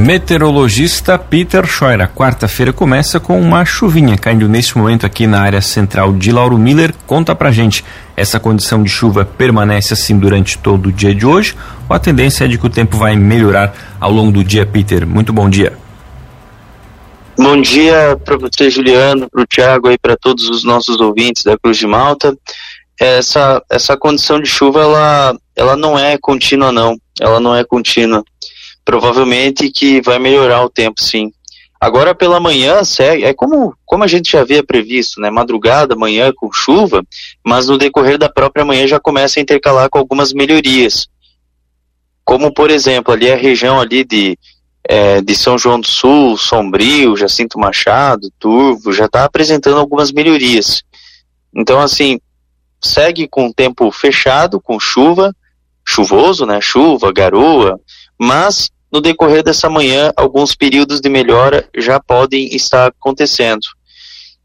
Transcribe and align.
Meteorologista 0.00 1.18
Peter 1.18 1.66
Scheuer. 1.66 2.08
Quarta-feira 2.08 2.72
começa 2.72 3.20
com 3.20 3.38
uma 3.38 3.66
chuvinha 3.66 4.16
caindo 4.16 4.48
neste 4.48 4.78
momento 4.78 5.04
aqui 5.04 5.26
na 5.26 5.42
área 5.42 5.60
central 5.60 6.14
de 6.14 6.32
Lauro 6.32 6.56
Miller. 6.56 6.94
Conta 7.06 7.34
pra 7.34 7.52
gente, 7.52 7.84
essa 8.16 8.40
condição 8.40 8.82
de 8.82 8.88
chuva 8.88 9.26
permanece 9.26 9.92
assim 9.92 10.18
durante 10.18 10.56
todo 10.56 10.86
o 10.86 10.92
dia 10.92 11.14
de 11.14 11.26
hoje 11.26 11.54
ou 11.86 11.94
a 11.94 11.98
tendência 11.98 12.46
é 12.46 12.48
de 12.48 12.56
que 12.56 12.66
o 12.66 12.70
tempo 12.70 12.96
vai 12.96 13.14
melhorar 13.14 13.74
ao 14.00 14.10
longo 14.10 14.32
do 14.32 14.42
dia, 14.42 14.64
Peter? 14.64 15.06
Muito 15.06 15.34
bom 15.34 15.50
dia. 15.50 15.74
Bom 17.36 17.60
dia 17.60 18.18
para 18.24 18.38
você, 18.38 18.70
Juliano, 18.70 19.28
para 19.30 19.42
o 19.42 19.46
Tiago 19.46 19.90
e 19.90 19.98
para 19.98 20.16
todos 20.16 20.48
os 20.48 20.64
nossos 20.64 20.98
ouvintes 20.98 21.44
da 21.44 21.58
Cruz 21.58 21.76
de 21.76 21.86
Malta. 21.86 22.34
Essa, 22.98 23.62
essa 23.70 23.98
condição 23.98 24.40
de 24.40 24.48
chuva, 24.48 24.80
ela, 24.80 25.36
ela 25.54 25.76
não 25.76 25.98
é 25.98 26.16
contínua, 26.16 26.72
não. 26.72 26.96
Ela 27.20 27.38
não 27.38 27.54
é 27.54 27.62
contínua 27.62 28.24
provavelmente 28.84 29.70
que 29.70 30.00
vai 30.00 30.18
melhorar 30.18 30.64
o 30.64 30.70
tempo, 30.70 31.00
sim. 31.00 31.32
Agora 31.80 32.14
pela 32.14 32.38
manhã, 32.38 32.84
segue, 32.84 33.24
é 33.24 33.32
como, 33.32 33.74
como 33.86 34.04
a 34.04 34.06
gente 34.06 34.32
já 34.32 34.42
havia 34.42 34.62
previsto, 34.62 35.18
né? 35.18 35.30
Madrugada, 35.30 35.96
manhã 35.96 36.30
com 36.36 36.52
chuva, 36.52 37.02
mas 37.42 37.68
no 37.68 37.78
decorrer 37.78 38.18
da 38.18 38.28
própria 38.28 38.66
manhã 38.66 38.86
já 38.86 39.00
começa 39.00 39.40
a 39.40 39.42
intercalar 39.42 39.88
com 39.88 39.98
algumas 39.98 40.34
melhorias. 40.34 41.08
Como, 42.22 42.52
por 42.52 42.70
exemplo, 42.70 43.14
ali 43.14 43.32
a 43.32 43.36
região 43.36 43.80
ali 43.80 44.04
de, 44.04 44.38
é, 44.84 45.22
de 45.22 45.34
São 45.34 45.56
João 45.56 45.80
do 45.80 45.86
Sul, 45.86 46.36
Sombrio, 46.36 47.16
Jacinto 47.16 47.58
Machado, 47.58 48.30
Turvo, 48.38 48.92
já 48.92 49.06
está 49.06 49.24
apresentando 49.24 49.78
algumas 49.78 50.12
melhorias. 50.12 50.82
Então, 51.54 51.80
assim, 51.80 52.20
segue 52.78 53.26
com 53.26 53.46
o 53.46 53.54
tempo 53.54 53.90
fechado, 53.90 54.60
com 54.60 54.78
chuva, 54.78 55.34
chuvoso, 55.82 56.44
né? 56.44 56.60
Chuva, 56.60 57.10
garoa, 57.10 57.80
mas 58.20 58.70
no 58.92 59.00
decorrer 59.00 59.42
dessa 59.42 59.70
manhã, 59.70 60.12
alguns 60.14 60.54
períodos 60.54 61.00
de 61.00 61.08
melhora 61.08 61.66
já 61.74 61.98
podem 61.98 62.54
estar 62.54 62.88
acontecendo. 62.88 63.66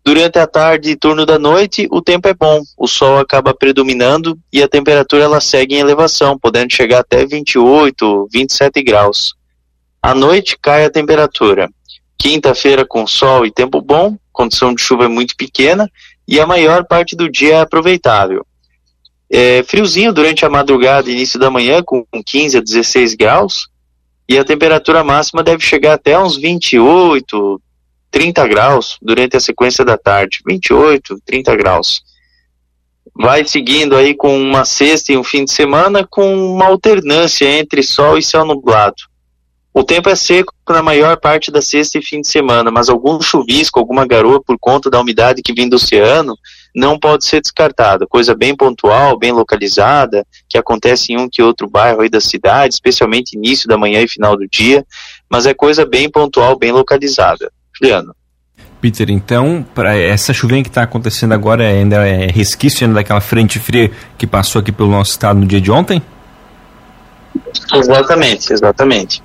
Durante 0.06 0.40
a 0.40 0.48
tarde 0.48 0.92
e 0.92 0.96
turno 0.96 1.26
da 1.26 1.38
noite, 1.38 1.88
o 1.92 2.02
tempo 2.02 2.28
é 2.28 2.34
bom, 2.34 2.62
o 2.78 2.88
sol 2.88 3.18
acaba 3.18 3.54
predominando 3.54 4.40
e 4.54 4.64
a 4.64 4.68
temperatura 4.68 5.24
ela 5.24 5.42
segue 5.42 5.76
em 5.76 5.80
elevação, 5.80 6.40
podendo 6.40 6.72
chegar 6.72 7.00
até 7.00 7.26
28, 7.26 8.30
27 8.32 8.82
graus. 8.84 9.34
À 10.02 10.14
noite 10.14 10.58
cai 10.62 10.86
a 10.86 10.92
temperatura. 10.92 11.68
Quinta-feira 12.18 12.86
com 12.86 13.06
sol 13.06 13.46
e 13.46 13.52
tempo 13.52 13.82
bom, 13.82 14.16
condição 14.32 14.74
de 14.74 14.82
chuva 14.82 15.06
é 15.06 15.10
muito 15.10 15.36
pequena 15.36 15.92
e 16.26 16.40
a 16.40 16.48
maior 16.48 16.86
parte 16.86 17.16
do 17.16 17.30
dia 17.30 17.56
é 17.56 17.60
aproveitável. 17.60 18.46
É, 19.38 19.64
friozinho 19.64 20.14
durante 20.14 20.46
a 20.46 20.50
madrugada 20.50 21.12
início 21.12 21.38
da 21.38 21.52
manhã, 21.52 21.84
com 21.84 22.06
15 22.26 22.58
a 22.58 22.62
16 22.62 23.16
graus, 23.16 23.68
e 24.30 24.38
a 24.38 24.46
temperatura 24.46 25.04
máxima 25.04 25.44
deve 25.44 25.62
chegar 25.62 25.92
até 25.96 26.18
uns 26.18 26.38
28, 26.38 27.62
30 28.10 28.48
graus 28.48 28.98
durante 29.02 29.36
a 29.36 29.42
sequência 29.42 29.84
da 29.84 29.98
tarde. 29.98 30.40
28, 30.48 31.20
30 31.26 31.54
graus. 31.58 32.02
Vai 33.14 33.44
seguindo 33.44 33.98
aí 33.98 34.16
com 34.16 34.42
uma 34.42 34.64
sexta 34.64 35.12
e 35.12 35.18
um 35.18 35.24
fim 35.24 35.44
de 35.44 35.52
semana 35.52 36.08
com 36.10 36.54
uma 36.54 36.68
alternância 36.68 37.46
entre 37.60 37.84
sol 37.84 38.18
e 38.18 38.24
céu 38.24 38.46
nublado. 38.46 39.04
O 39.74 39.84
tempo 39.84 40.08
é 40.08 40.16
seco 40.16 40.54
na 40.70 40.82
maior 40.82 41.18
parte 41.18 41.52
da 41.52 41.62
sexta 41.62 41.98
e 41.98 42.02
fim 42.02 42.22
de 42.22 42.30
semana, 42.30 42.72
mas 42.72 42.88
algum 42.88 43.20
chuvisco, 43.22 43.80
alguma 43.80 44.08
garoa 44.08 44.42
por 44.42 44.58
conta 44.58 44.90
da 44.90 45.02
umidade 45.02 45.42
que 45.42 45.54
vem 45.54 45.68
do 45.68 45.76
oceano 45.76 46.38
não 46.76 47.00
pode 47.00 47.26
ser 47.26 47.40
descartada. 47.40 48.06
Coisa 48.06 48.36
bem 48.36 48.56
pontual, 48.56 49.18
bem 49.18 49.32
localizada, 49.32 50.26
que 50.50 50.58
acontece 50.58 51.14
em 51.14 51.18
um 51.18 51.30
que 51.30 51.42
outro 51.42 51.70
bairro 51.70 52.02
aí 52.02 52.10
da 52.10 52.20
cidade, 52.20 52.74
especialmente 52.74 53.38
início 53.38 53.68
da 53.68 53.78
manhã 53.78 54.02
e 54.02 54.08
final 54.08 54.36
do 54.36 54.48
dia, 54.48 54.86
mas 55.30 55.46
é 55.46 55.54
coisa 55.54 55.86
bem 55.86 56.10
pontual, 56.10 56.58
bem 56.58 56.72
localizada. 56.72 57.50
Juliano. 57.74 58.14
Peter, 58.82 59.10
então, 59.10 59.66
para 59.74 59.98
essa 59.98 60.34
chuvinha 60.34 60.62
que 60.62 60.70
está 60.70 60.84
acontecendo 60.84 61.34
agora 61.34 61.68
ainda 61.68 62.08
é 62.08 62.28
resquício 62.28 62.86
ainda 62.86 63.00
daquela 63.00 63.22
frente 63.22 63.58
fria 63.58 63.90
que 64.18 64.28
passou 64.28 64.60
aqui 64.60 64.72
pelo 64.72 64.92
nosso 64.92 65.12
estado 65.12 65.40
no 65.40 65.46
dia 65.46 65.62
de 65.62 65.72
ontem? 65.72 66.02
Exatamente, 67.74 68.54
exatamente. 68.54 69.24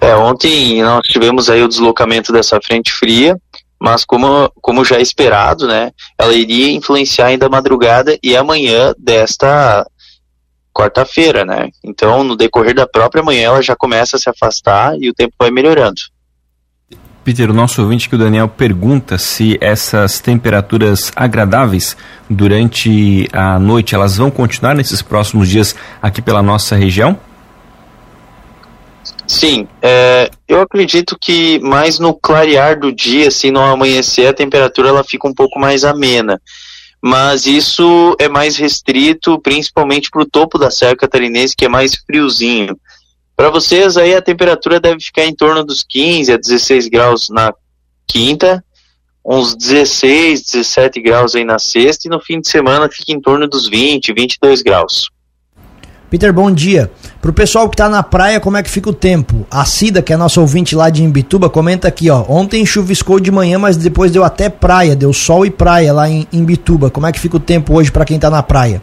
É, 0.00 0.14
ontem 0.16 0.82
nós 0.82 1.06
tivemos 1.06 1.50
aí 1.50 1.62
o 1.62 1.68
deslocamento 1.68 2.32
dessa 2.32 2.58
frente 2.60 2.92
fria, 2.92 3.36
mas 3.84 4.02
como, 4.02 4.50
como 4.62 4.82
já 4.82 4.96
é 4.96 5.02
esperado, 5.02 5.66
né, 5.66 5.90
ela 6.18 6.32
iria 6.32 6.72
influenciar 6.72 7.26
ainda 7.26 7.44
a 7.44 7.50
madrugada 7.50 8.18
e 8.22 8.34
amanhã 8.34 8.94
desta 8.98 9.86
quarta-feira, 10.72 11.44
né? 11.44 11.68
Então, 11.84 12.24
no 12.24 12.34
decorrer 12.34 12.74
da 12.74 12.86
própria 12.86 13.22
manhã, 13.22 13.42
ela 13.42 13.60
já 13.60 13.76
começa 13.76 14.16
a 14.16 14.18
se 14.18 14.30
afastar 14.30 14.96
e 14.98 15.10
o 15.10 15.12
tempo 15.12 15.34
vai 15.38 15.50
melhorando. 15.50 16.00
Peter, 17.22 17.50
o 17.50 17.52
nosso 17.52 17.82
ouvinte 17.82 18.08
que 18.08 18.14
o 18.14 18.18
Daniel 18.18 18.48
pergunta 18.48 19.18
se 19.18 19.58
essas 19.60 20.18
temperaturas 20.18 21.12
agradáveis 21.14 21.94
durante 22.28 23.28
a 23.34 23.58
noite, 23.58 23.94
elas 23.94 24.16
vão 24.16 24.30
continuar 24.30 24.74
nesses 24.74 25.02
próximos 25.02 25.46
dias 25.46 25.76
aqui 26.00 26.22
pela 26.22 26.42
nossa 26.42 26.74
região? 26.74 27.18
Sim, 29.26 29.68
é, 29.82 30.30
eu 30.46 30.60
acredito 30.60 31.16
que 31.18 31.58
mais 31.60 31.98
no 31.98 32.14
clarear 32.14 32.78
do 32.78 32.92
dia, 32.92 33.28
assim, 33.28 33.50
no 33.50 33.60
amanhecer, 33.60 34.26
a 34.28 34.34
temperatura 34.34 34.88
ela 34.88 35.04
fica 35.04 35.26
um 35.26 35.34
pouco 35.34 35.58
mais 35.58 35.84
amena. 35.84 36.40
Mas 37.02 37.46
isso 37.46 38.16
é 38.18 38.28
mais 38.28 38.56
restrito, 38.56 39.38
principalmente 39.40 40.10
para 40.10 40.22
o 40.22 40.28
topo 40.28 40.58
da 40.58 40.70
Serra 40.70 40.96
Catarinense, 40.96 41.56
que 41.56 41.64
é 41.64 41.68
mais 41.68 41.94
friozinho. 41.96 42.78
Para 43.36 43.50
vocês 43.50 43.96
aí 43.96 44.14
a 44.14 44.22
temperatura 44.22 44.78
deve 44.78 45.00
ficar 45.00 45.24
em 45.24 45.34
torno 45.34 45.64
dos 45.64 45.82
15 45.82 46.32
a 46.32 46.36
16 46.36 46.88
graus 46.88 47.28
na 47.28 47.52
quinta, 48.06 48.64
uns 49.24 49.56
16, 49.56 50.44
17 50.44 51.00
graus 51.00 51.34
aí 51.34 51.44
na 51.44 51.58
sexta 51.58 52.06
e 52.06 52.10
no 52.10 52.20
fim 52.20 52.40
de 52.40 52.48
semana 52.48 52.88
fica 52.88 53.12
em 53.12 53.20
torno 53.20 53.48
dos 53.48 53.68
20, 53.68 54.12
22 54.12 54.62
graus. 54.62 55.10
Peter, 56.10 56.32
bom 56.32 56.50
dia. 56.50 56.90
Pro 57.20 57.32
pessoal 57.32 57.68
que 57.68 57.76
tá 57.76 57.88
na 57.88 58.02
praia, 58.02 58.38
como 58.38 58.56
é 58.56 58.62
que 58.62 58.70
fica 58.70 58.90
o 58.90 58.92
tempo? 58.92 59.46
A 59.50 59.64
Cida, 59.64 60.02
que 60.02 60.12
é 60.12 60.16
nossa 60.16 60.40
ouvinte 60.40 60.76
lá 60.76 60.90
de 60.90 61.02
Imbituba, 61.02 61.50
comenta 61.50 61.88
aqui, 61.88 62.10
ó. 62.10 62.24
Ontem 62.28 62.64
chuviscou 62.64 63.18
de 63.18 63.30
manhã, 63.30 63.58
mas 63.58 63.76
depois 63.76 64.12
deu 64.12 64.22
até 64.22 64.48
praia, 64.48 64.94
deu 64.94 65.12
sol 65.12 65.44
e 65.44 65.50
praia 65.50 65.92
lá 65.92 66.08
em 66.08 66.28
Imbituba. 66.32 66.90
Como 66.90 67.06
é 67.06 67.12
que 67.12 67.18
fica 67.18 67.36
o 67.36 67.40
tempo 67.40 67.74
hoje 67.74 67.90
para 67.90 68.04
quem 68.04 68.18
tá 68.18 68.30
na 68.30 68.42
praia? 68.42 68.82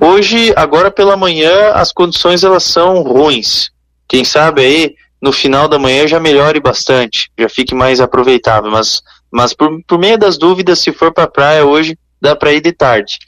Hoje, 0.00 0.52
agora 0.56 0.90
pela 0.90 1.16
manhã, 1.16 1.70
as 1.74 1.92
condições 1.92 2.42
elas 2.42 2.64
são 2.64 3.02
ruins. 3.02 3.70
Quem 4.08 4.24
sabe 4.24 4.62
aí, 4.62 4.94
no 5.20 5.30
final 5.30 5.68
da 5.68 5.78
manhã 5.78 6.08
já 6.08 6.18
melhore 6.18 6.58
bastante, 6.58 7.30
já 7.38 7.48
fique 7.48 7.72
mais 7.72 8.00
aproveitável. 8.00 8.70
Mas, 8.70 9.00
mas 9.30 9.54
por, 9.54 9.70
por 9.86 9.98
meio 9.98 10.18
das 10.18 10.36
dúvidas, 10.36 10.80
se 10.80 10.90
for 10.92 11.12
pra 11.12 11.28
praia 11.28 11.64
hoje, 11.64 11.96
dá 12.20 12.34
pra 12.34 12.52
ir 12.52 12.60
de 12.60 12.72
tarde. 12.72 13.20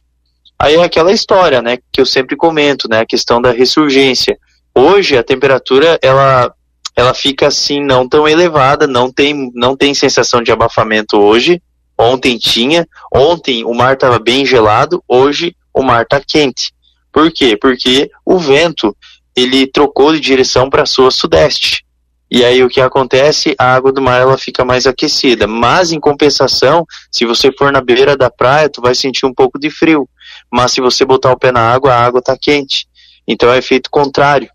Aí 0.65 0.77
é 0.77 0.83
aquela 0.83 1.13
história, 1.13 1.61
né, 1.61 1.77
que 1.93 2.01
eu 2.01 2.07
sempre 2.07 2.35
comento, 2.35 2.89
né, 2.89 3.01
a 3.01 3.05
questão 3.05 3.39
da 3.39 3.51
ressurgência. 3.51 4.39
Hoje 4.75 5.15
a 5.15 5.23
temperatura 5.23 5.99
ela 6.01 6.51
ela 6.97 7.13
fica 7.13 7.49
assim 7.49 7.85
não 7.85 8.09
tão 8.09 8.27
elevada, 8.27 8.87
não 8.87 9.13
tem 9.13 9.51
não 9.55 9.77
tem 9.77 9.93
sensação 9.93 10.43
de 10.43 10.51
abafamento 10.51 11.19
hoje. 11.19 11.61
Ontem 11.99 12.39
tinha, 12.39 12.89
ontem 13.15 13.63
o 13.63 13.75
mar 13.75 13.93
estava 13.93 14.19
bem 14.19 14.47
gelado, 14.47 15.05
hoje 15.07 15.55
o 15.71 15.83
mar 15.83 16.05
está 16.05 16.19
quente. 16.19 16.73
Por 17.13 17.31
quê? 17.31 17.59
Porque 17.61 18.11
o 18.25 18.39
vento 18.39 18.97
ele 19.37 19.67
trocou 19.67 20.15
de 20.15 20.21
direção 20.21 20.71
para 20.71 20.85
a 20.85 20.87
sua 20.87 21.11
sudeste. 21.11 21.85
E 22.31 22.43
aí 22.43 22.65
o 22.65 22.71
que 22.71 22.81
acontece? 22.81 23.55
A 23.59 23.75
água 23.75 23.93
do 23.93 24.01
mar 24.01 24.19
ela 24.19 24.39
fica 24.39 24.65
mais 24.65 24.87
aquecida. 24.87 25.47
Mas 25.47 25.93
em 25.93 26.01
compensação, 26.01 26.87
se 27.13 27.27
você 27.27 27.53
for 27.53 27.71
na 27.71 27.83
beira 27.83 28.17
da 28.17 28.31
praia, 28.31 28.71
tu 28.71 28.81
vai 28.81 28.95
sentir 28.95 29.27
um 29.27 29.35
pouco 29.35 29.59
de 29.59 29.69
frio 29.69 30.09
mas 30.51 30.73
se 30.73 30.81
você 30.81 31.05
botar 31.05 31.33
o 31.33 31.39
pé 31.39 31.53
na 31.53 31.61
água, 31.61 31.93
a 31.93 32.05
água 32.05 32.21
está 32.21 32.37
quente. 32.37 32.87
Então 33.27 33.53
é 33.53 33.59
efeito 33.59 33.91
contrário. 33.91 34.49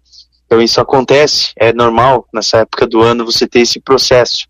Então 0.46 0.62
isso 0.62 0.82
acontece, 0.82 1.52
é 1.56 1.72
normal 1.72 2.28
nessa 2.34 2.60
época 2.60 2.88
do 2.88 3.02
ano 3.02 3.26
você 3.26 3.48
ter 3.48 3.60
esse 3.60 3.80
processo. 3.80 4.48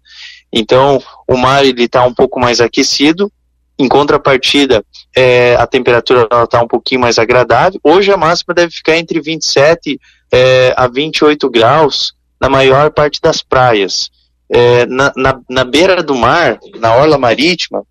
Então 0.52 1.02
o 1.28 1.36
mar 1.36 1.66
ele 1.66 1.84
está 1.84 2.06
um 2.06 2.14
pouco 2.14 2.40
mais 2.40 2.62
aquecido, 2.62 3.32
em 3.78 3.88
contrapartida 3.88 4.84
é, 5.16 5.56
a 5.56 5.66
temperatura 5.66 6.28
está 6.44 6.62
um 6.62 6.68
pouquinho 6.68 7.02
mais 7.02 7.18
agradável. 7.18 7.80
Hoje 7.84 8.12
a 8.12 8.18
máxima 8.18 8.54
deve 8.54 8.72
ficar 8.72 8.98
entre 8.98 9.20
27 9.20 10.00
é, 10.32 10.74
a 10.76 10.88
28 10.88 11.50
graus 11.50 12.14
na 12.40 12.50
maior 12.50 12.92
parte 12.92 13.20
das 13.22 13.42
praias. 13.42 14.10
É, 14.50 14.86
na, 14.86 15.14
na, 15.16 15.40
na 15.50 15.64
beira 15.64 16.02
do 16.02 16.16
mar, 16.16 16.60
na 16.80 16.96
orla 16.96 17.18
marítima, 17.18 17.84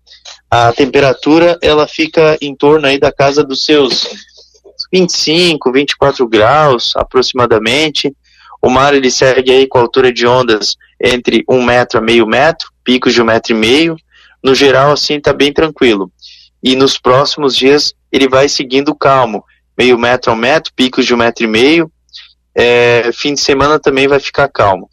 a 0.49 0.73
temperatura 0.73 1.57
ela 1.61 1.87
fica 1.87 2.37
em 2.41 2.55
torno 2.55 2.87
aí 2.87 2.99
da 2.99 3.11
casa 3.11 3.43
dos 3.43 3.63
seus 3.63 4.07
25, 4.91 5.71
24 5.71 6.27
graus 6.27 6.95
aproximadamente. 6.95 8.15
O 8.61 8.69
mar 8.69 8.93
ele 8.93 9.11
segue 9.11 9.51
aí 9.51 9.67
com 9.67 9.77
altura 9.77 10.11
de 10.11 10.25
ondas 10.25 10.75
entre 11.01 11.43
um 11.47 11.61
metro 11.61 11.99
a 11.99 12.01
meio 12.01 12.25
metro, 12.25 12.69
picos 12.83 13.13
de 13.13 13.21
um 13.21 13.25
metro 13.25 13.53
e 13.53 13.55
meio. 13.55 13.95
No 14.43 14.55
geral, 14.55 14.91
assim, 14.91 15.15
está 15.15 15.33
bem 15.33 15.53
tranquilo. 15.53 16.11
E 16.63 16.75
nos 16.75 16.97
próximos 16.97 17.55
dias 17.55 17.93
ele 18.11 18.27
vai 18.27 18.49
seguindo 18.49 18.95
calmo, 18.95 19.43
meio 19.77 19.97
metro 19.97 20.31
a 20.31 20.33
um 20.33 20.37
metro, 20.37 20.73
picos 20.75 21.05
de 21.05 21.13
um 21.13 21.17
metro 21.17 21.43
e 21.43 21.47
meio. 21.47 21.91
É, 22.55 23.11
fim 23.13 23.33
de 23.33 23.39
semana 23.39 23.79
também 23.79 24.07
vai 24.07 24.19
ficar 24.19 24.47
calmo. 24.47 24.89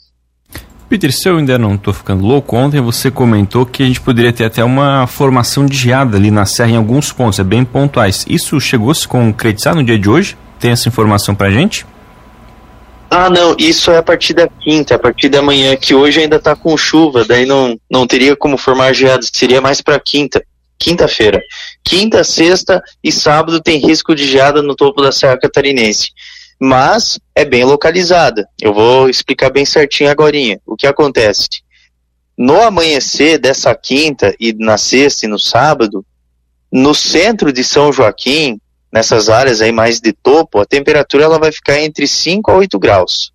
Peter, 0.89 1.13
se 1.13 1.29
eu 1.29 1.37
ainda 1.37 1.59
não 1.59 1.75
estou 1.75 1.93
ficando 1.93 2.25
louco, 2.25 2.57
ontem 2.57 2.81
você 2.81 3.11
comentou 3.11 3.67
que 3.67 3.83
a 3.83 3.87
gente 3.87 4.01
poderia 4.01 4.33
ter 4.33 4.45
até 4.45 4.63
uma 4.63 5.07
formação 5.09 5.67
de 5.67 5.77
geada 5.77 6.17
ali 6.17 6.31
na 6.31 6.47
serra 6.47 6.71
em 6.71 6.77
alguns 6.77 7.13
pontos, 7.13 7.41
é 7.41 7.45
bem 7.45 7.65
pontuais. 7.65 8.25
Isso 8.29 8.61
chegou 8.61 8.93
a 8.93 8.95
se 8.95 9.09
concretizar 9.09 9.75
no 9.75 9.83
dia 9.83 9.99
de 9.99 10.09
hoje? 10.09 10.37
Tem 10.61 10.71
essa 10.71 10.89
informação 10.89 11.35
pra 11.35 11.51
gente? 11.51 11.85
Ah, 13.11 13.29
não, 13.29 13.57
isso 13.59 13.91
é 13.91 13.99
a 13.99 14.03
partir 14.03 14.33
da 14.33 14.49
quinta, 14.49 14.95
a 14.95 14.99
partir 14.99 15.29
da 15.29 15.43
manhã, 15.43 15.77
que 15.77 15.93
hoje 15.95 16.21
ainda 16.21 16.39
tá 16.39 16.55
com 16.55 16.77
chuva, 16.77 17.25
daí 17.25 17.47
não, 17.47 17.79
não 17.91 18.07
teria 18.07 18.37
como 18.37 18.57
formar 18.57 18.93
geadas, 18.93 19.31
seria 19.33 19.61
mais 19.61 19.81
para 19.81 19.99
quinta, 19.99 20.43
quinta-feira. 20.79 21.41
Quinta, 21.85 22.23
sexta 22.23 22.83
e 23.03 23.11
sábado 23.11 23.61
tem 23.61 23.79
risco 23.79 24.15
de 24.15 24.25
geada 24.27 24.63
no 24.63 24.75
topo 24.75 25.03
da 25.03 25.11
Serra 25.11 25.39
Catarinense. 25.39 26.11
Mas 26.59 27.19
é 27.35 27.45
bem 27.45 27.65
localizada. 27.65 28.49
Eu 28.61 28.73
vou 28.73 29.09
explicar 29.09 29.51
bem 29.51 29.65
certinho 29.65 30.11
agora. 30.11 30.37
O 30.65 30.77
que 30.77 30.87
acontece? 30.87 31.49
No 32.37 32.61
amanhecer 32.61 33.39
dessa 33.39 33.75
quinta 33.75 34.35
e 34.39 34.53
na 34.53 34.77
sexta 34.77 35.27
e 35.27 35.29
no 35.29 35.39
sábado, 35.39 36.05
no 36.71 36.95
centro 36.95 37.53
de 37.53 37.65
São 37.65 37.93
Joaquim, 37.93 38.61
nessas 38.93 39.29
áreas 39.29 39.61
aí 39.61 39.73
mais 39.73 40.01
de 40.01 40.13
topo, 40.13 40.59
a 40.59 40.67
temperatura 40.67 41.25
ela 41.25 41.39
vai 41.39 41.53
ficar 41.53 41.81
entre 41.81 42.07
5 42.07 42.51
a 42.51 42.57
8 42.57 42.79
graus. 42.79 43.33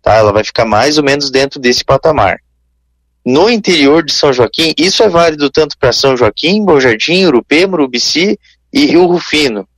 Tá? 0.00 0.14
Ela 0.14 0.32
vai 0.32 0.44
ficar 0.44 0.64
mais 0.64 0.98
ou 0.98 1.04
menos 1.04 1.30
dentro 1.30 1.60
desse 1.60 1.84
patamar. 1.84 2.38
No 3.24 3.48
interior 3.48 4.04
de 4.04 4.12
São 4.12 4.32
Joaquim, 4.32 4.74
isso 4.76 5.02
é 5.02 5.08
válido 5.08 5.48
tanto 5.48 5.78
para 5.78 5.92
São 5.92 6.16
Joaquim, 6.16 6.64
Bom 6.64 6.80
Jardim, 6.80 7.24
Urupê, 7.24 7.66
Murubici 7.66 8.38
e 8.72 8.86
Rio 8.86 9.06
Rufino. 9.06 9.68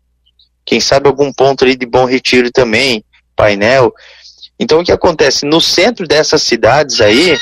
Quem 0.64 0.80
sabe 0.80 1.08
algum 1.08 1.32
ponto 1.32 1.64
ali 1.64 1.76
de 1.76 1.86
Bom 1.86 2.04
Retiro 2.04 2.50
também, 2.50 3.04
painel. 3.36 3.92
Então 4.58 4.80
o 4.80 4.84
que 4.84 4.92
acontece? 4.92 5.44
No 5.44 5.60
centro 5.60 6.06
dessas 6.06 6.42
cidades 6.42 7.00
aí, 7.00 7.36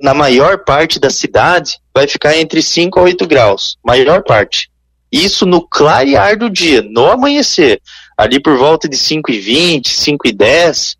na 0.00 0.14
maior 0.14 0.64
parte 0.64 0.98
da 0.98 1.10
cidade, 1.10 1.78
vai 1.94 2.06
ficar 2.06 2.36
entre 2.36 2.62
5 2.62 2.98
a 2.98 3.02
8 3.02 3.26
graus. 3.26 3.76
Maior 3.84 4.22
parte. 4.22 4.70
Isso 5.12 5.44
no 5.44 5.66
clarear 5.66 6.38
do 6.38 6.48
dia, 6.48 6.82
no 6.82 7.10
amanhecer, 7.10 7.80
ali 8.16 8.40
por 8.40 8.56
volta 8.56 8.88
de 8.88 8.96
5 8.96 9.30
e 9.30 9.40
20, 9.40 9.92
5 9.92 10.28
e 10.28 10.32
10, 10.32 10.96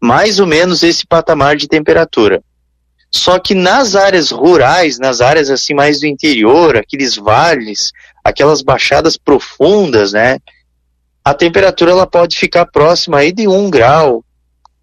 mais 0.00 0.40
ou 0.40 0.46
menos 0.46 0.82
esse 0.82 1.06
patamar 1.06 1.56
de 1.56 1.68
temperatura. 1.68 2.42
Só 3.10 3.38
que 3.38 3.54
nas 3.54 3.94
áreas 3.94 4.30
rurais, 4.30 4.98
nas 4.98 5.20
áreas 5.20 5.48
assim 5.50 5.74
mais 5.74 6.00
do 6.00 6.06
interior, 6.06 6.76
aqueles 6.76 7.14
vales, 7.14 7.92
aquelas 8.24 8.62
baixadas 8.62 9.16
profundas, 9.16 10.12
né? 10.12 10.38
A 11.24 11.32
temperatura 11.34 11.92
ela 11.92 12.06
pode 12.06 12.36
ficar 12.36 12.66
próxima 12.66 13.18
aí 13.18 13.32
de 13.32 13.46
1 13.46 13.70
grau 13.70 14.24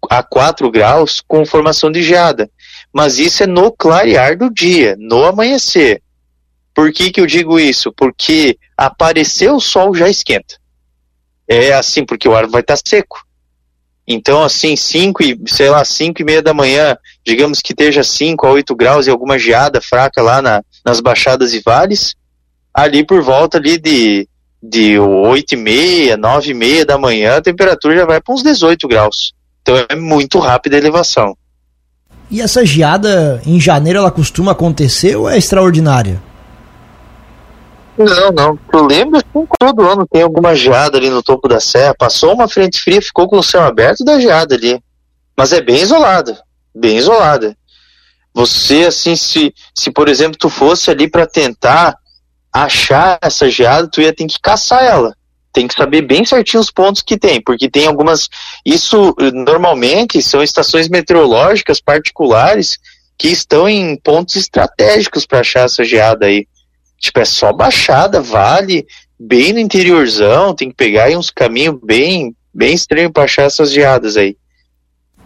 a 0.08 0.22
4 0.22 0.70
graus 0.70 1.20
com 1.20 1.44
formação 1.44 1.92
de 1.92 2.02
geada. 2.02 2.50
Mas 2.92 3.18
isso 3.18 3.42
é 3.42 3.46
no 3.46 3.70
clarear 3.70 4.36
do 4.36 4.50
dia, 4.50 4.96
no 4.98 5.24
amanhecer. 5.24 6.02
Por 6.74 6.92
que, 6.92 7.10
que 7.10 7.20
eu 7.20 7.26
digo 7.26 7.60
isso? 7.60 7.92
Porque 7.92 8.58
aparecer 8.76 9.50
o 9.50 9.60
sol 9.60 9.94
já 9.94 10.08
esquenta. 10.08 10.56
É 11.46 11.72
assim, 11.72 12.04
porque 12.04 12.28
o 12.28 12.34
ar 12.34 12.46
vai 12.46 12.62
estar 12.62 12.76
tá 12.76 12.82
seco. 12.84 13.24
Então, 14.06 14.42
assim, 14.42 14.74
5 14.74 15.22
e, 15.22 15.40
sei 15.46 15.68
lá, 15.68 15.84
5 15.84 16.20
e 16.20 16.24
meia 16.24 16.42
da 16.42 16.54
manhã, 16.54 16.96
digamos 17.24 17.60
que 17.60 17.72
esteja 17.72 18.02
5 18.02 18.46
a 18.46 18.50
8 18.50 18.74
graus 18.74 19.06
e 19.06 19.10
alguma 19.10 19.38
geada 19.38 19.80
fraca 19.80 20.22
lá 20.22 20.40
na, 20.40 20.64
nas 20.84 21.00
baixadas 21.00 21.52
e 21.52 21.60
vales, 21.60 22.16
ali 22.74 23.04
por 23.04 23.22
volta 23.22 23.58
ali 23.58 23.78
de, 23.78 24.28
de 24.62 24.98
8 24.98 25.52
e 25.52 25.56
meia, 25.56 26.16
9 26.16 26.50
e 26.50 26.54
meia 26.54 26.84
da 26.84 26.98
manhã, 26.98 27.36
a 27.36 27.42
temperatura 27.42 27.96
já 27.96 28.06
vai 28.06 28.20
para 28.20 28.34
uns 28.34 28.42
18 28.42 28.86
graus. 28.86 29.32
Então 29.62 29.76
é 29.88 29.94
muito 29.94 30.38
rápida 30.38 30.76
a 30.76 30.78
elevação. 30.78 31.36
E 32.30 32.40
essa 32.40 32.64
geada 32.64 33.42
em 33.44 33.58
janeiro 33.58 33.98
ela 33.98 34.10
costuma 34.10 34.52
acontecer 34.52 35.16
ou 35.16 35.28
é 35.28 35.36
extraordinária? 35.36 36.22
Não, 37.98 38.30
não. 38.30 38.58
Eu 38.72 38.86
lembro 38.86 39.20
que 39.20 39.56
todo 39.58 39.86
ano 39.86 40.06
tem 40.10 40.22
alguma 40.22 40.54
geada 40.54 40.96
ali 40.96 41.10
no 41.10 41.22
topo 41.22 41.48
da 41.48 41.60
serra. 41.60 41.94
Passou 41.94 42.32
uma 42.32 42.48
frente 42.48 42.80
fria, 42.80 43.02
ficou 43.02 43.28
com 43.28 43.38
o 43.38 43.42
céu 43.42 43.62
aberto 43.62 44.04
da 44.04 44.18
geada 44.18 44.54
ali. 44.54 44.80
Mas 45.36 45.52
é 45.52 45.60
bem 45.60 45.82
isolada. 45.82 46.40
Bem 46.74 46.96
isolada. 46.96 47.56
Você, 48.32 48.84
assim, 48.84 49.16
se, 49.16 49.52
se 49.74 49.90
por 49.90 50.08
exemplo, 50.08 50.38
tu 50.38 50.48
fosse 50.48 50.90
ali 50.90 51.10
para 51.10 51.26
tentar 51.26 51.96
achar 52.52 53.18
essa 53.22 53.48
geada, 53.48 53.88
tu 53.88 54.00
ia 54.00 54.12
ter 54.12 54.26
que 54.26 54.40
caçar 54.40 54.84
ela. 54.84 55.14
Tem 55.52 55.66
que 55.66 55.74
saber 55.74 56.02
bem 56.02 56.24
certinho 56.24 56.60
os 56.60 56.70
pontos 56.70 57.02
que 57.02 57.18
tem, 57.18 57.40
porque 57.40 57.68
tem 57.68 57.86
algumas. 57.86 58.28
Isso 58.64 59.14
normalmente 59.32 60.22
são 60.22 60.42
estações 60.42 60.88
meteorológicas 60.88 61.80
particulares 61.80 62.78
que 63.18 63.28
estão 63.28 63.68
em 63.68 63.96
pontos 63.96 64.36
estratégicos 64.36 65.26
para 65.26 65.40
achar 65.40 65.64
essa 65.64 65.84
geada 65.84 66.26
aí. 66.26 66.46
Tipo, 66.98 67.20
é 67.20 67.24
só 67.24 67.52
baixada, 67.52 68.20
vale, 68.20 68.86
bem 69.18 69.52
no 69.52 69.58
interiorzão, 69.58 70.54
tem 70.54 70.70
que 70.70 70.76
pegar 70.76 71.10
uns 71.10 71.30
caminhos 71.30 71.78
bem, 71.82 72.34
bem 72.54 72.74
estranhos 72.74 73.12
para 73.12 73.24
achar 73.24 73.42
essas 73.42 73.72
geadas 73.72 74.16
aí. 74.16 74.36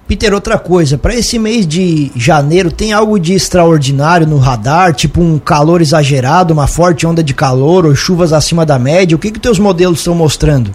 Peter, 0.07 0.35
outra 0.35 0.59
coisa, 0.59 0.99
para 0.99 1.15
esse 1.15 1.39
mês 1.39 1.67
de 1.67 2.13
janeiro 2.15 2.71
tem 2.71 2.93
algo 2.93 3.19
de 3.19 3.33
extraordinário 3.33 4.27
no 4.27 4.37
radar, 4.37 4.95
tipo 4.95 5.23
um 5.23 5.39
calor 5.39 5.81
exagerado, 5.81 6.53
uma 6.53 6.67
forte 6.67 7.07
onda 7.07 7.23
de 7.23 7.33
calor 7.33 7.87
ou 7.87 7.95
chuvas 7.95 8.31
acima 8.31 8.67
da 8.67 8.79
média? 8.79 9.17
O 9.17 9.19
que 9.19 9.33
que 9.33 9.41
teus 9.41 9.59
modelos 9.59 10.01
estão 10.01 10.15
mostrando? 10.15 10.75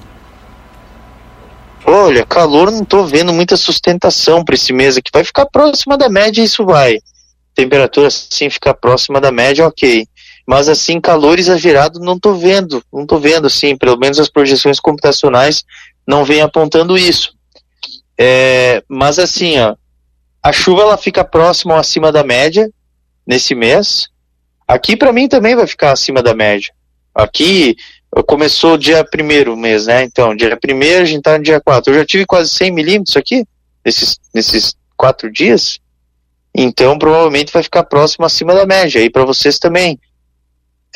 Olha, 1.86 2.26
calor 2.26 2.72
não 2.72 2.84
tô 2.84 3.04
vendo 3.06 3.32
muita 3.32 3.56
sustentação 3.56 4.44
para 4.44 4.56
esse 4.56 4.74
mês 4.74 4.98
aqui. 4.98 5.12
Vai 5.14 5.24
ficar 5.24 5.46
próxima 5.46 5.96
da 5.96 6.10
média, 6.10 6.44
isso 6.44 6.66
vai. 6.66 6.98
Temperatura 7.54 8.10
sim 8.10 8.50
ficar 8.50 8.74
próxima 8.74 9.22
da 9.22 9.32
média, 9.32 9.68
ok. 9.68 10.08
Mas 10.48 10.68
assim, 10.68 11.00
calor 11.00 11.38
exagerado 11.38 12.00
não 12.00 12.16
estou 12.16 12.36
vendo, 12.36 12.84
não 12.92 13.04
estou 13.04 13.20
vendo 13.20 13.46
assim, 13.46 13.78
pelo 13.78 13.96
menos 13.98 14.20
as 14.20 14.30
projeções 14.30 14.80
computacionais 14.80 15.64
não 16.08 16.26
vêm 16.26 16.42
apontando 16.42 16.98
isso. 16.98 17.38
É, 18.22 18.84
mas 18.90 19.18
assim, 19.18 19.58
ó, 19.60 19.78
a 20.44 20.52
chuva 20.52 20.82
ela 20.82 20.98
fica 20.98 21.24
próxima 21.24 21.76
ou 21.76 21.80
acima 21.80 22.12
da 22.12 22.22
média 22.22 22.70
nesse 23.26 23.56
mês. 23.56 24.10
Aqui 24.68 24.98
para 24.98 25.14
mim 25.14 25.30
também 25.30 25.56
vai 25.56 25.66
ficar 25.66 25.94
acima 25.94 26.22
da 26.22 26.34
média. 26.34 26.74
Aqui 27.16 27.78
começou 28.26 28.78
dia 28.78 29.04
primeiro 29.04 29.56
mês, 29.56 29.86
né? 29.86 30.04
Então, 30.04 30.36
dia 30.36 30.58
primeiro 30.58 31.04
a 31.04 31.06
gente 31.06 31.22
tá 31.22 31.38
no 31.38 31.44
dia 31.44 31.62
4. 31.62 31.94
Eu 31.94 32.00
já 32.00 32.06
tive 32.06 32.26
quase 32.26 32.50
100 32.50 32.72
milímetros 32.72 33.16
aqui, 33.16 33.46
nesses, 33.86 34.20
nesses 34.34 34.76
quatro 34.98 35.32
dias. 35.32 35.80
Então, 36.54 36.98
provavelmente 36.98 37.54
vai 37.54 37.64
ficar 37.64 37.84
próximo 37.84 38.26
acima 38.26 38.54
da 38.54 38.66
média. 38.66 39.00
E 39.00 39.10
para 39.10 39.26
vocês 39.26 39.60
também. 39.60 40.00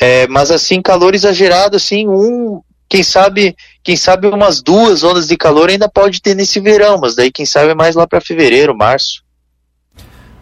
É, 0.00 0.26
mas 0.26 0.50
assim, 0.50 0.82
calor 0.82 1.14
exagerado, 1.14 1.76
assim, 1.76 2.08
um, 2.08 2.60
quem 2.94 3.02
sabe, 3.02 3.56
quem 3.82 3.96
sabe 3.96 4.28
umas 4.28 4.62
duas 4.62 5.02
ondas 5.02 5.26
de 5.26 5.36
calor 5.36 5.68
ainda 5.68 5.88
pode 5.88 6.22
ter 6.22 6.32
nesse 6.32 6.60
verão, 6.60 6.96
mas 6.96 7.16
daí 7.16 7.28
quem 7.28 7.44
sabe 7.44 7.70
é 7.70 7.74
mais 7.74 7.96
lá 7.96 8.06
para 8.06 8.20
fevereiro, 8.20 8.76
março. 8.76 9.24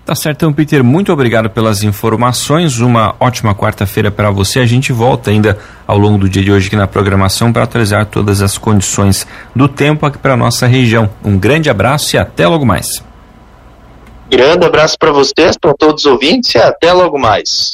Tá 0.04 0.14
certo, 0.14 0.37
então, 0.37 0.52
Peter, 0.52 0.85
muito 0.85 1.11
obrigado 1.11 1.49
pelas 1.49 1.82
informações. 1.82 2.80
Uma 2.80 3.14
ótima 3.18 3.54
quarta-feira 3.54 4.11
para 4.11 4.30
você. 4.30 4.59
A 4.59 4.66
gente 4.66 4.92
volta 4.92 5.30
ainda 5.30 5.59
ao 5.87 5.97
longo 5.97 6.18
do 6.18 6.28
dia 6.28 6.42
de 6.42 6.52
hoje 6.52 6.66
aqui 6.66 6.76
na 6.76 6.87
programação 6.87 7.50
para 7.50 7.62
atualizar 7.62 8.04
todas 8.04 8.42
as 8.42 8.59
condições 8.59 9.26
do 9.56 9.66
tempo 9.66 10.04
aqui 10.04 10.18
para 10.18 10.37
nossa 10.37 10.66
região. 10.66 11.09
Um 11.25 11.38
grande 11.38 11.71
abraço 11.71 12.16
e 12.16 12.18
até 12.18 12.47
logo 12.47 12.66
mais. 12.66 13.02
Grande 14.28 14.66
abraço 14.66 14.99
para 14.99 15.12
vocês, 15.12 15.56
para 15.56 15.73
todos 15.73 16.04
os 16.04 16.11
ouvintes 16.11 16.54
e 16.54 16.59
até 16.59 16.92
logo 16.92 17.18
mais. 17.18 17.71